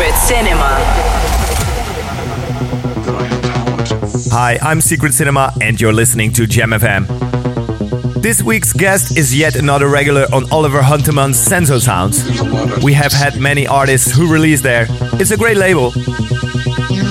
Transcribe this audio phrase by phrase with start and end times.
[0.00, 0.76] Secret Cinema.
[4.32, 7.06] Hi, I'm Secret Cinema, and you're listening to Jam FM.
[8.22, 12.24] This week's guest is yet another regular on Oliver Huntemann's Senso Sounds.
[12.82, 14.86] We have had many artists who released there.
[15.20, 15.92] It's a great label.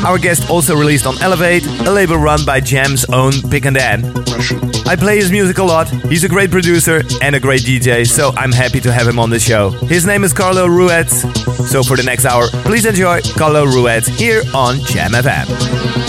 [0.03, 4.78] Our guest also released on Elevate, a label run by Jam's own Pig and Dan.
[4.89, 5.87] I play his music a lot.
[6.09, 9.29] He's a great producer and a great DJ, so I'm happy to have him on
[9.29, 9.69] the show.
[9.69, 11.21] His name is Carlo Ruiz.
[11.69, 16.08] So for the next hour, please enjoy Carlo Ruiz here on Jam FM.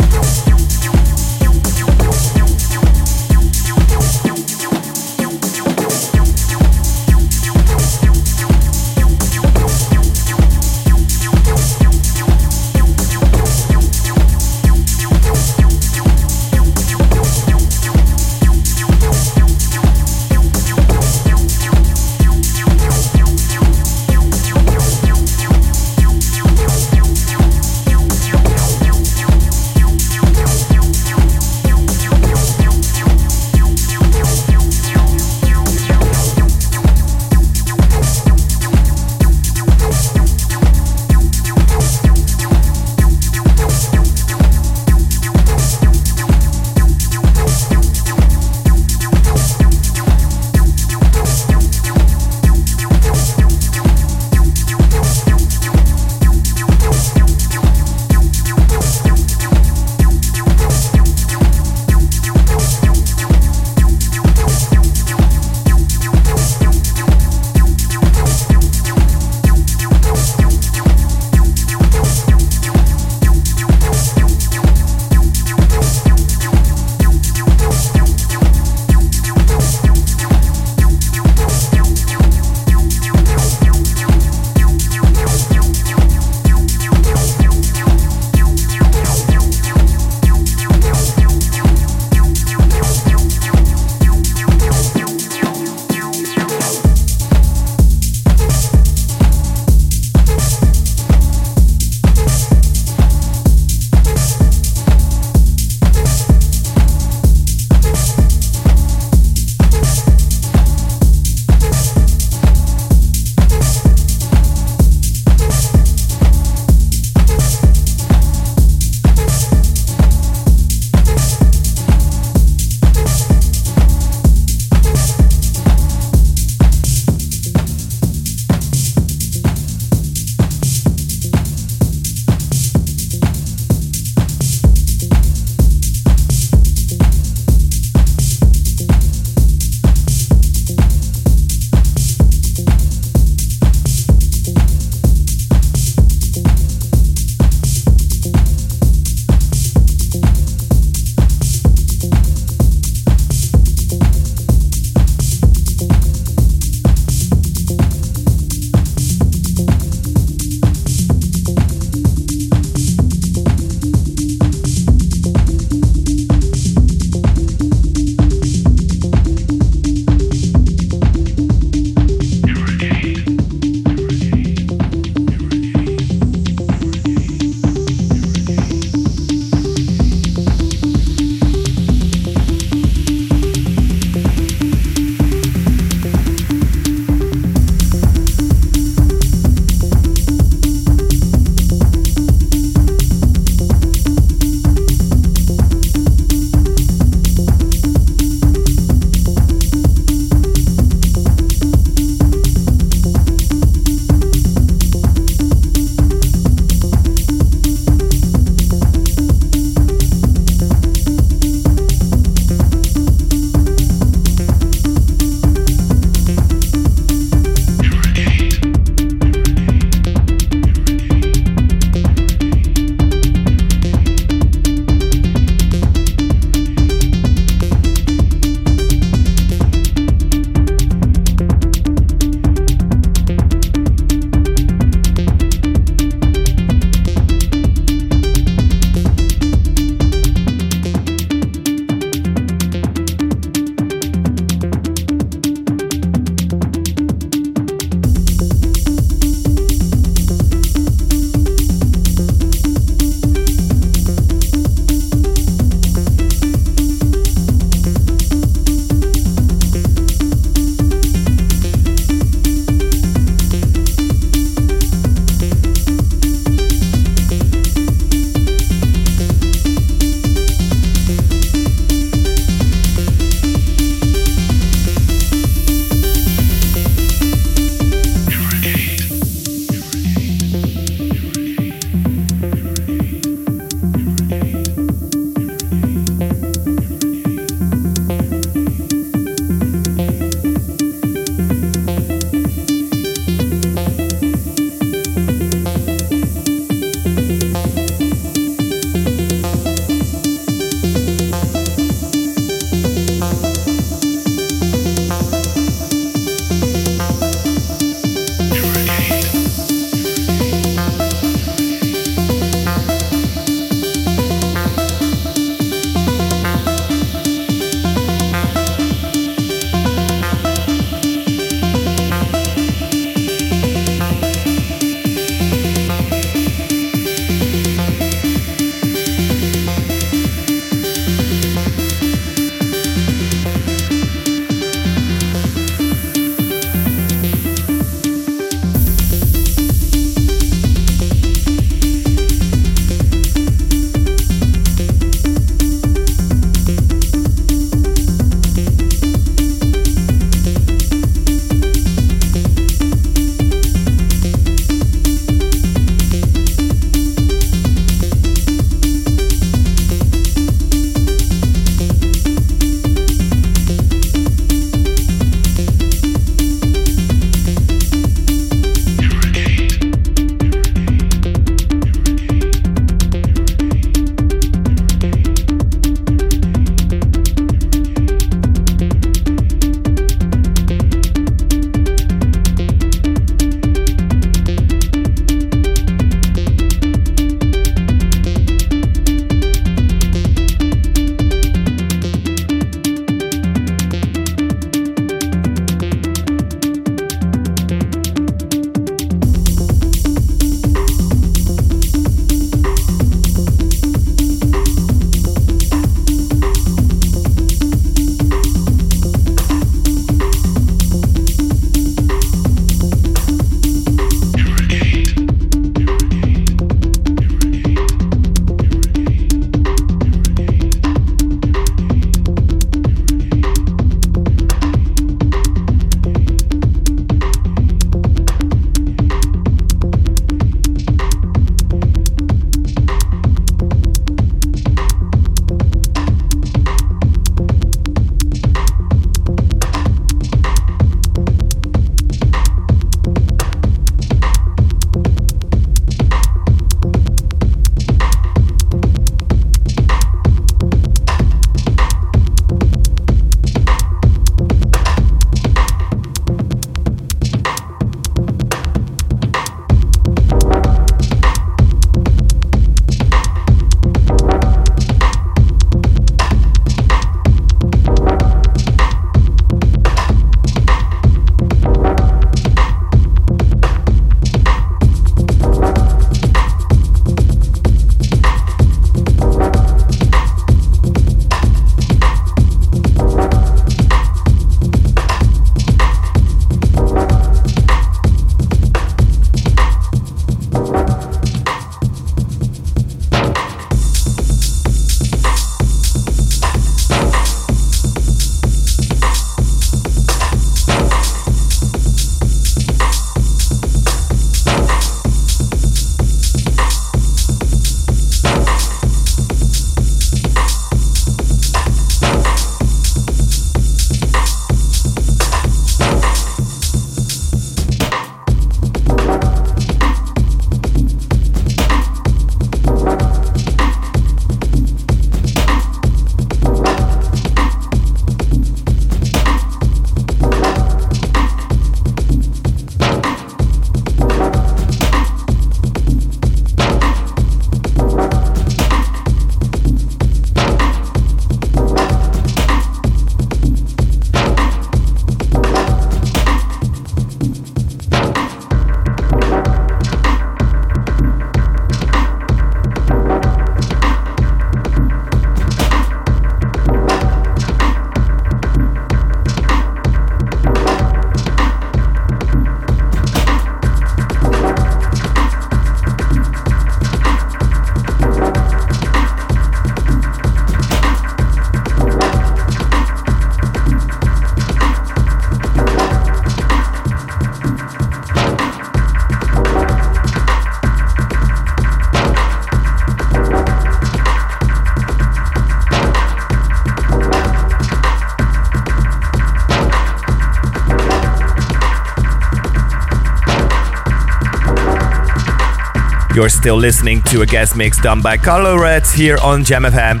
[596.16, 600.00] You're still listening to a guest mix done by Carlo Ruetz here on Jam FM.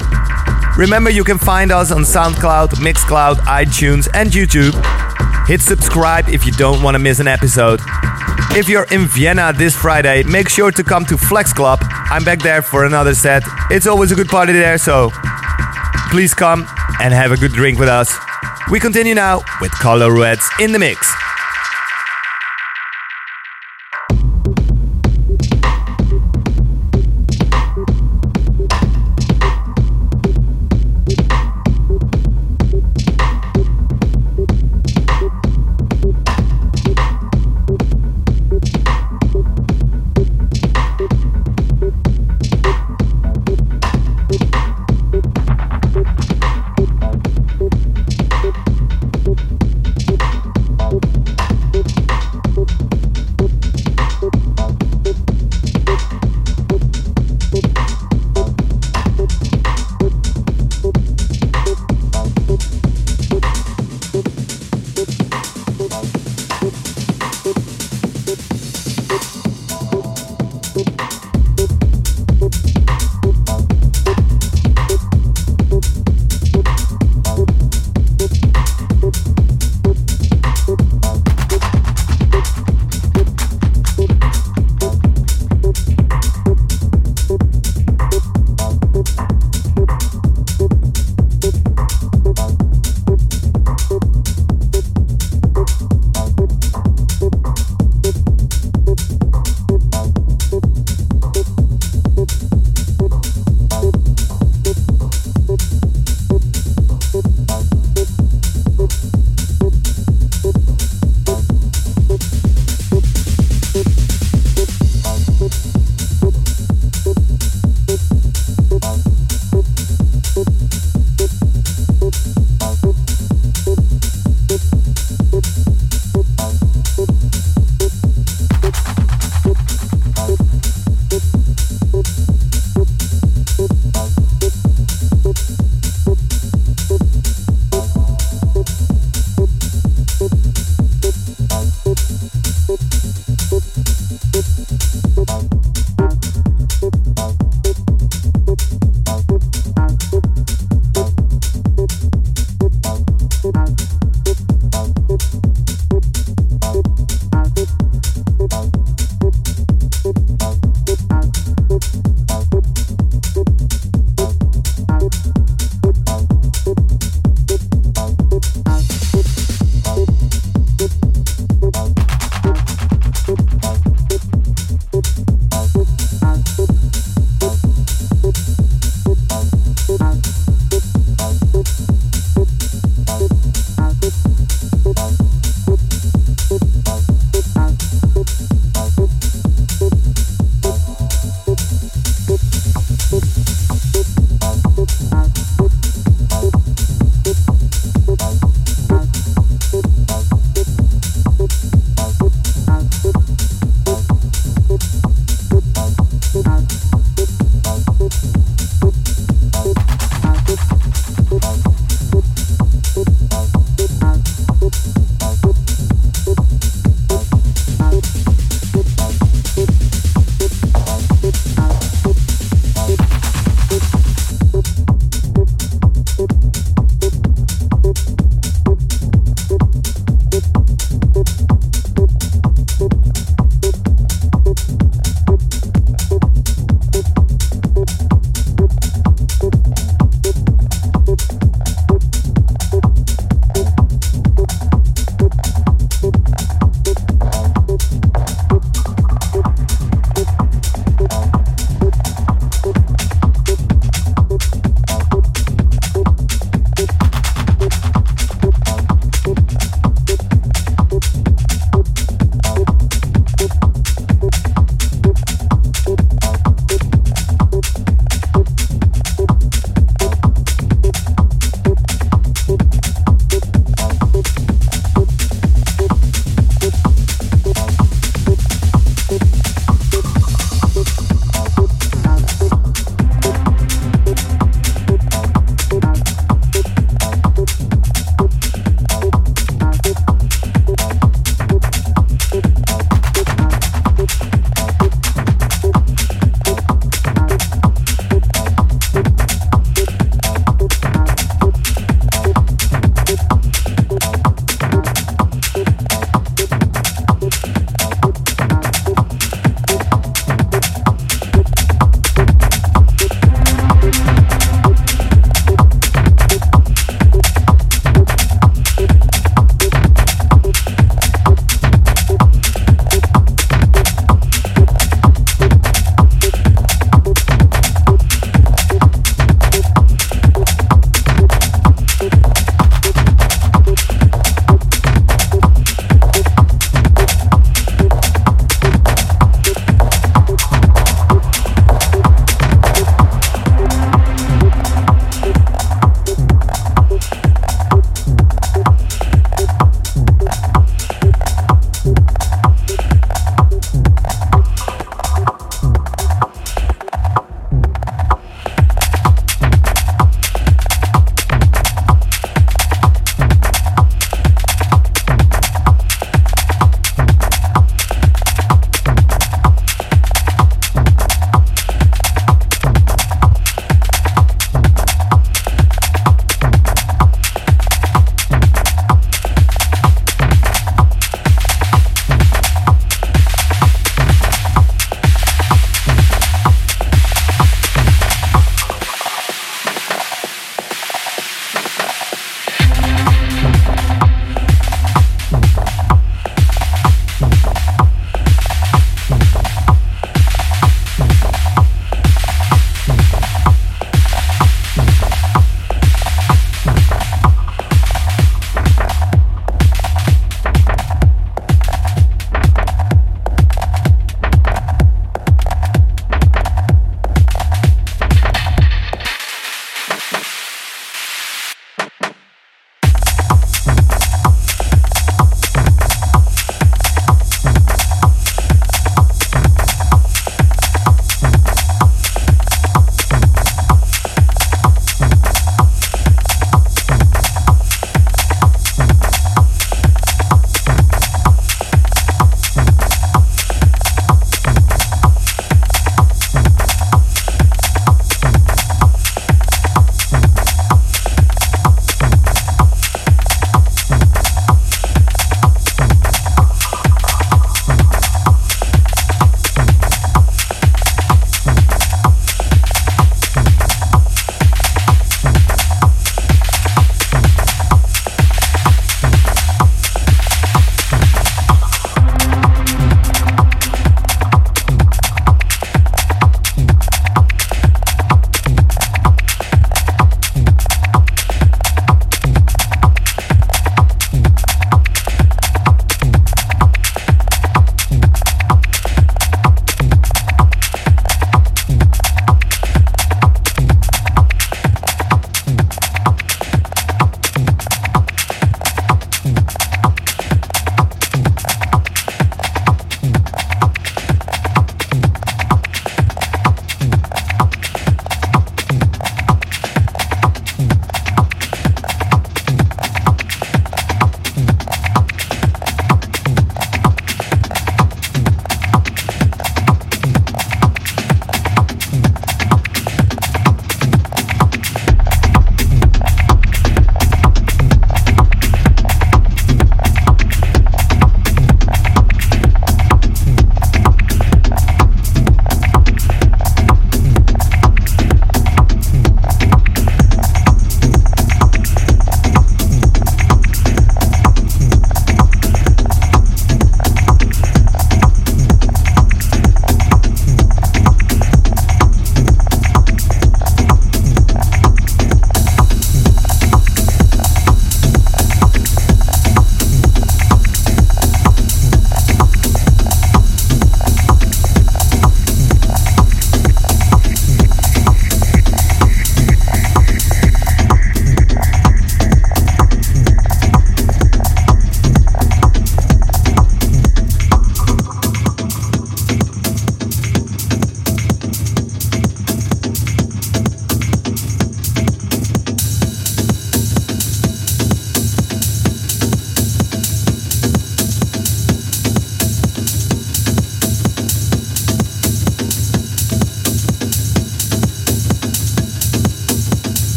[0.78, 4.72] Remember, you can find us on SoundCloud, Mixcloud, iTunes, and YouTube.
[5.46, 7.80] Hit subscribe if you don't want to miss an episode.
[8.52, 11.80] If you're in Vienna this Friday, make sure to come to Flex Club.
[11.82, 13.42] I'm back there for another set.
[13.70, 15.10] It's always a good party there, so
[16.08, 16.66] please come
[16.98, 18.16] and have a good drink with us.
[18.70, 21.14] We continue now with Carlo Ruetz in the mix.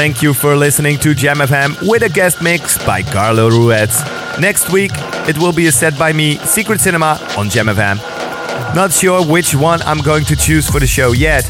[0.00, 4.00] Thank you for listening to Jam FM with a guest mix by Carlo Ruetz.
[4.40, 4.92] Next week,
[5.28, 7.98] it will be a set by me, Secret Cinema, on Jam FM.
[8.74, 11.46] Not sure which one I'm going to choose for the show yet.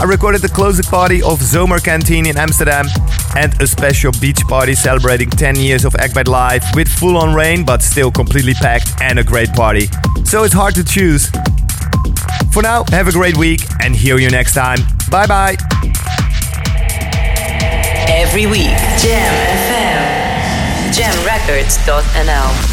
[0.00, 2.86] I recorded the closing party of Zomer Canteen in Amsterdam
[3.36, 7.64] and a special beach party celebrating 10 years of Ekbad Live with full on rain
[7.64, 9.86] but still completely packed and a great party.
[10.24, 11.30] So it's hard to choose.
[12.50, 14.80] For now, have a great week and hear you next time.
[15.08, 15.56] Bye bye.
[18.32, 19.34] Every week, Jam
[19.68, 20.90] FM.
[20.90, 22.71] Jamrecords.nl